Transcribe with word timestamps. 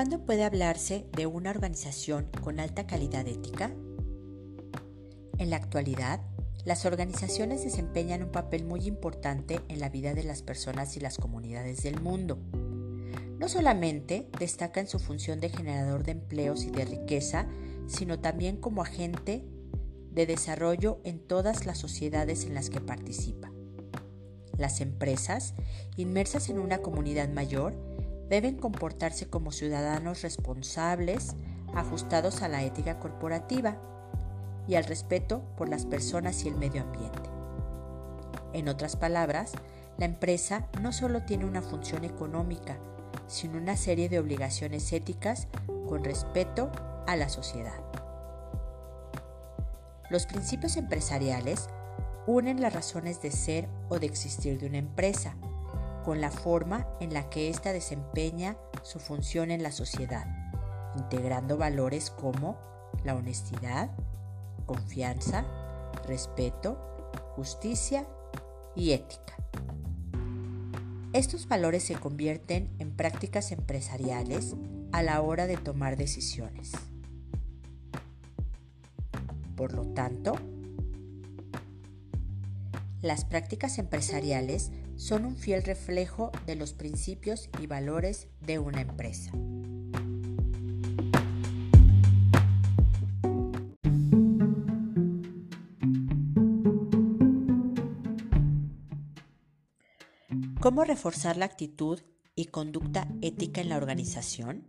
¿Cuándo 0.00 0.24
puede 0.24 0.44
hablarse 0.44 1.04
de 1.14 1.26
una 1.26 1.50
organización 1.50 2.26
con 2.42 2.58
alta 2.58 2.86
calidad 2.86 3.28
ética? 3.28 3.70
En 5.36 5.50
la 5.50 5.56
actualidad, 5.56 6.22
las 6.64 6.86
organizaciones 6.86 7.64
desempeñan 7.64 8.22
un 8.22 8.32
papel 8.32 8.64
muy 8.64 8.86
importante 8.86 9.60
en 9.68 9.78
la 9.78 9.90
vida 9.90 10.14
de 10.14 10.24
las 10.24 10.40
personas 10.40 10.96
y 10.96 11.00
las 11.00 11.18
comunidades 11.18 11.82
del 11.82 12.00
mundo. 12.00 12.38
No 13.38 13.46
solamente 13.50 14.26
destaca 14.38 14.80
en 14.80 14.86
su 14.86 14.98
función 14.98 15.38
de 15.38 15.50
generador 15.50 16.02
de 16.02 16.12
empleos 16.12 16.64
y 16.64 16.70
de 16.70 16.86
riqueza, 16.86 17.46
sino 17.86 18.20
también 18.20 18.56
como 18.56 18.80
agente 18.80 19.44
de 20.12 20.24
desarrollo 20.24 21.02
en 21.04 21.18
todas 21.18 21.66
las 21.66 21.76
sociedades 21.76 22.46
en 22.46 22.54
las 22.54 22.70
que 22.70 22.80
participa. 22.80 23.52
Las 24.56 24.80
empresas, 24.80 25.52
inmersas 25.98 26.48
en 26.48 26.58
una 26.58 26.78
comunidad 26.78 27.28
mayor, 27.28 27.74
deben 28.30 28.56
comportarse 28.56 29.28
como 29.28 29.50
ciudadanos 29.50 30.22
responsables, 30.22 31.34
ajustados 31.74 32.42
a 32.42 32.48
la 32.48 32.62
ética 32.62 33.00
corporativa 33.00 33.76
y 34.68 34.76
al 34.76 34.84
respeto 34.84 35.42
por 35.56 35.68
las 35.68 35.84
personas 35.84 36.44
y 36.44 36.48
el 36.48 36.56
medio 36.56 36.82
ambiente. 36.82 37.28
En 38.52 38.68
otras 38.68 38.94
palabras, 38.94 39.52
la 39.98 40.06
empresa 40.06 40.68
no 40.80 40.92
solo 40.92 41.24
tiene 41.24 41.44
una 41.44 41.60
función 41.60 42.04
económica, 42.04 42.78
sino 43.26 43.58
una 43.58 43.76
serie 43.76 44.08
de 44.08 44.20
obligaciones 44.20 44.92
éticas 44.92 45.48
con 45.88 46.04
respeto 46.04 46.70
a 47.08 47.16
la 47.16 47.28
sociedad. 47.28 47.80
Los 50.08 50.26
principios 50.26 50.76
empresariales 50.76 51.68
unen 52.26 52.60
las 52.60 52.72
razones 52.72 53.20
de 53.22 53.32
ser 53.32 53.68
o 53.88 53.98
de 53.98 54.06
existir 54.06 54.58
de 54.60 54.66
una 54.66 54.78
empresa 54.78 55.34
con 56.02 56.20
la 56.20 56.30
forma 56.30 56.86
en 57.00 57.12
la 57.12 57.28
que 57.30 57.48
ésta 57.48 57.72
desempeña 57.72 58.56
su 58.82 58.98
función 58.98 59.50
en 59.50 59.62
la 59.62 59.72
sociedad, 59.72 60.26
integrando 60.96 61.56
valores 61.56 62.10
como 62.10 62.58
la 63.04 63.14
honestidad, 63.14 63.90
confianza, 64.66 65.44
respeto, 66.06 66.78
justicia 67.36 68.06
y 68.74 68.92
ética. 68.92 69.36
Estos 71.12 71.48
valores 71.48 71.82
se 71.82 71.94
convierten 71.94 72.70
en 72.78 72.92
prácticas 72.92 73.50
empresariales 73.50 74.54
a 74.92 75.02
la 75.02 75.20
hora 75.20 75.46
de 75.46 75.56
tomar 75.56 75.96
decisiones. 75.96 76.72
Por 79.56 79.72
lo 79.72 79.86
tanto, 79.86 80.34
las 83.02 83.24
prácticas 83.24 83.78
empresariales 83.78 84.70
son 85.00 85.24
un 85.24 85.34
fiel 85.34 85.62
reflejo 85.62 86.30
de 86.44 86.56
los 86.56 86.74
principios 86.74 87.48
y 87.58 87.66
valores 87.66 88.28
de 88.42 88.58
una 88.58 88.82
empresa. 88.82 89.30
¿Cómo 100.60 100.84
reforzar 100.84 101.38
la 101.38 101.46
actitud 101.46 101.98
y 102.36 102.46
conducta 102.46 103.08
ética 103.22 103.62
en 103.62 103.70
la 103.70 103.78
organización? 103.78 104.66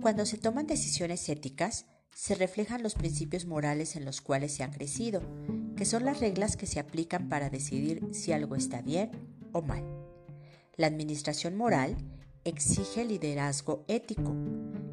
Cuando 0.00 0.26
se 0.26 0.36
toman 0.36 0.66
decisiones 0.66 1.28
éticas, 1.28 1.86
se 2.14 2.34
reflejan 2.34 2.82
los 2.82 2.94
principios 2.94 3.46
morales 3.46 3.96
en 3.96 4.04
los 4.04 4.20
cuales 4.20 4.52
se 4.52 4.62
ha 4.62 4.70
crecido, 4.70 5.22
que 5.76 5.84
son 5.84 6.04
las 6.04 6.20
reglas 6.20 6.56
que 6.56 6.66
se 6.66 6.80
aplican 6.80 7.28
para 7.28 7.50
decidir 7.50 8.06
si 8.12 8.32
algo 8.32 8.54
está 8.54 8.82
bien 8.82 9.10
o 9.52 9.62
mal. 9.62 9.84
La 10.76 10.86
administración 10.86 11.56
moral 11.56 11.96
exige 12.44 13.04
liderazgo 13.04 13.84
ético. 13.88 14.34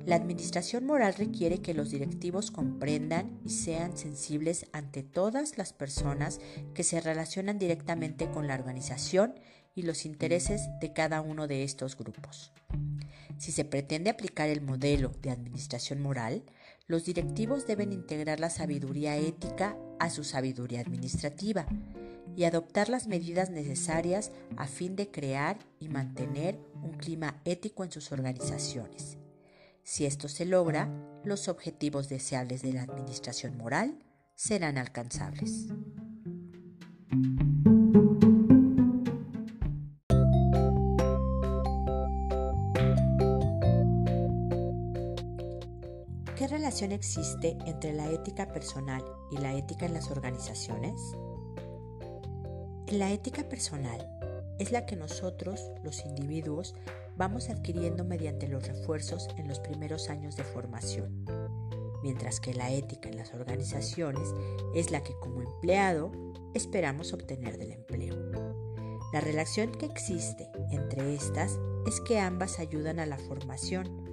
La 0.09 0.15
administración 0.15 0.87
moral 0.87 1.13
requiere 1.13 1.61
que 1.61 1.75
los 1.75 1.91
directivos 1.91 2.49
comprendan 2.49 3.39
y 3.45 3.51
sean 3.51 3.95
sensibles 3.95 4.65
ante 4.71 5.03
todas 5.03 5.59
las 5.59 5.71
personas 5.71 6.39
que 6.73 6.83
se 6.83 6.99
relacionan 6.99 7.59
directamente 7.59 8.27
con 8.31 8.47
la 8.47 8.55
organización 8.55 9.39
y 9.75 9.83
los 9.83 10.07
intereses 10.07 10.67
de 10.81 10.93
cada 10.93 11.21
uno 11.21 11.45
de 11.45 11.63
estos 11.63 11.95
grupos. 11.95 12.51
Si 13.37 13.51
se 13.51 13.65
pretende 13.65 14.09
aplicar 14.09 14.49
el 14.49 14.61
modelo 14.61 15.11
de 15.21 15.29
administración 15.29 16.01
moral, 16.01 16.41
los 16.87 17.05
directivos 17.05 17.67
deben 17.67 17.93
integrar 17.93 18.39
la 18.39 18.49
sabiduría 18.49 19.15
ética 19.15 19.77
a 19.99 20.09
su 20.09 20.23
sabiduría 20.23 20.79
administrativa 20.79 21.67
y 22.35 22.45
adoptar 22.45 22.89
las 22.89 23.05
medidas 23.05 23.51
necesarias 23.51 24.31
a 24.57 24.65
fin 24.65 24.95
de 24.95 25.11
crear 25.11 25.59
y 25.79 25.87
mantener 25.87 26.57
un 26.81 26.93
clima 26.93 27.39
ético 27.45 27.83
en 27.83 27.91
sus 27.91 28.11
organizaciones. 28.11 29.18
Si 29.91 30.05
esto 30.05 30.27
se 30.27 30.45
logra, 30.45 30.87
los 31.23 31.47
objetivos 31.47 32.09
deseables 32.09 32.61
de 32.61 32.73
la 32.73 32.83
administración 32.83 33.57
moral 33.57 33.97
serán 34.35 34.77
alcanzables. 34.77 35.65
¿Qué 46.35 46.47
relación 46.47 46.91
existe 46.91 47.57
entre 47.65 47.91
la 47.93 48.11
ética 48.11 48.45
personal 48.53 49.03
y 49.31 49.37
la 49.37 49.55
ética 49.55 49.87
en 49.87 49.95
las 49.95 50.11
organizaciones? 50.11 51.01
La 52.89 53.11
ética 53.11 53.49
personal 53.49 54.07
es 54.59 54.71
la 54.71 54.85
que 54.85 54.95
nosotros, 54.95 55.71
los 55.83 56.05
individuos, 56.05 56.75
vamos 57.17 57.49
adquiriendo 57.49 58.03
mediante 58.03 58.47
los 58.47 58.67
refuerzos 58.67 59.27
en 59.37 59.47
los 59.47 59.59
primeros 59.59 60.09
años 60.09 60.35
de 60.35 60.43
formación, 60.43 61.25
mientras 62.03 62.39
que 62.39 62.53
la 62.53 62.71
ética 62.71 63.09
en 63.09 63.17
las 63.17 63.33
organizaciones 63.33 64.29
es 64.75 64.91
la 64.91 65.01
que 65.01 65.15
como 65.19 65.41
empleado 65.41 66.11
esperamos 66.53 67.13
obtener 67.13 67.57
del 67.57 67.71
empleo. 67.71 68.15
La 69.11 69.21
relación 69.21 69.71
que 69.71 69.85
existe 69.85 70.51
entre 70.71 71.15
estas 71.15 71.57
es 71.87 71.99
que 72.01 72.19
ambas 72.19 72.59
ayudan 72.59 72.99
a 72.99 73.05
la 73.05 73.17
formación. 73.17 74.05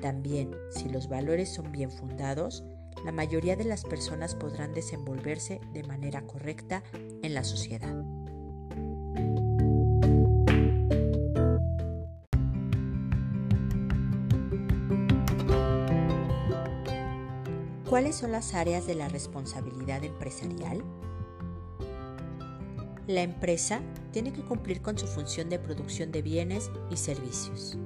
También, 0.00 0.54
si 0.70 0.88
los 0.88 1.08
valores 1.08 1.52
son 1.52 1.72
bien 1.72 1.90
fundados, 1.90 2.64
la 3.04 3.12
mayoría 3.12 3.56
de 3.56 3.64
las 3.64 3.82
personas 3.82 4.34
podrán 4.34 4.72
desenvolverse 4.72 5.60
de 5.72 5.82
manera 5.82 6.22
correcta 6.22 6.84
en 7.22 7.34
la 7.34 7.44
sociedad. 7.44 8.04
¿Cuáles 17.96 18.16
son 18.16 18.32
las 18.32 18.52
áreas 18.52 18.86
de 18.86 18.94
la 18.94 19.08
responsabilidad 19.08 20.04
empresarial? 20.04 20.84
La 23.06 23.22
empresa 23.22 23.80
tiene 24.12 24.34
que 24.34 24.42
cumplir 24.42 24.82
con 24.82 24.98
su 24.98 25.06
función 25.06 25.48
de 25.48 25.58
producción 25.58 26.12
de 26.12 26.20
bienes 26.20 26.70
y 26.90 26.98
servicios. 26.98 27.78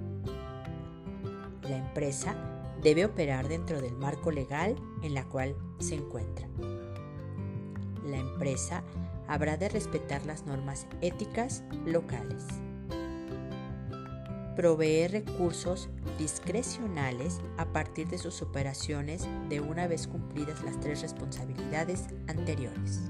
La 1.62 1.76
empresa 1.76 2.34
debe 2.82 3.04
operar 3.04 3.46
dentro 3.46 3.80
del 3.80 3.96
marco 3.98 4.32
legal 4.32 4.74
en 5.04 5.14
la 5.14 5.28
cual 5.28 5.54
se 5.78 5.94
encuentra. 5.94 6.48
La 8.04 8.16
empresa 8.16 8.82
habrá 9.28 9.56
de 9.58 9.68
respetar 9.68 10.26
las 10.26 10.44
normas 10.44 10.88
éticas 11.02 11.62
locales. 11.86 12.46
Proveer 14.56 15.12
recursos 15.12 15.88
discrecionales 16.18 17.40
a 17.56 17.72
partir 17.72 18.08
de 18.08 18.18
sus 18.18 18.42
operaciones 18.42 19.26
de 19.48 19.60
una 19.60 19.86
vez 19.86 20.06
cumplidas 20.06 20.62
las 20.62 20.78
tres 20.80 21.02
responsabilidades 21.02 22.06
anteriores. 22.26 23.00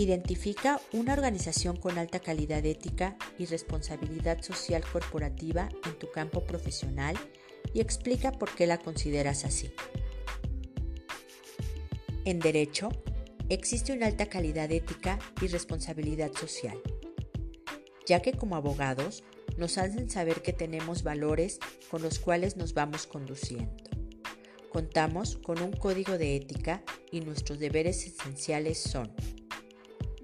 Identifica 0.00 0.80
una 0.94 1.12
organización 1.12 1.76
con 1.76 1.98
alta 1.98 2.20
calidad 2.20 2.64
ética 2.64 3.16
y 3.38 3.44
responsabilidad 3.44 4.40
social 4.40 4.82
corporativa 4.90 5.68
en 5.84 5.98
tu 5.98 6.10
campo 6.10 6.42
profesional 6.44 7.16
y 7.74 7.80
explica 7.80 8.32
por 8.32 8.54
qué 8.54 8.66
la 8.66 8.78
consideras 8.78 9.44
así. 9.44 9.70
En 12.30 12.38
derecho, 12.38 12.90
existe 13.48 13.92
una 13.92 14.06
alta 14.06 14.26
calidad 14.26 14.70
ética 14.70 15.18
y 15.42 15.48
responsabilidad 15.48 16.30
social, 16.32 16.80
ya 18.06 18.22
que 18.22 18.34
como 18.34 18.54
abogados 18.54 19.24
nos 19.56 19.78
hacen 19.78 20.08
saber 20.08 20.40
que 20.40 20.52
tenemos 20.52 21.02
valores 21.02 21.58
con 21.90 22.02
los 22.02 22.20
cuales 22.20 22.56
nos 22.56 22.72
vamos 22.72 23.08
conduciendo. 23.08 23.82
Contamos 24.70 25.38
con 25.38 25.60
un 25.60 25.72
código 25.72 26.18
de 26.18 26.36
ética 26.36 26.84
y 27.10 27.18
nuestros 27.22 27.58
deberes 27.58 28.06
esenciales 28.06 28.78
son 28.78 29.12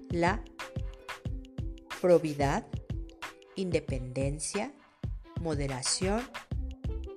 la 0.09 0.45
probidad, 1.99 2.65
independencia, 3.57 4.71
moderación 5.41 6.21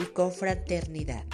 y 0.00 0.06
confraternidad. 0.06 1.26